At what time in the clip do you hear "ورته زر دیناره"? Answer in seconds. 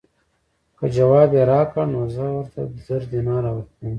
2.37-3.49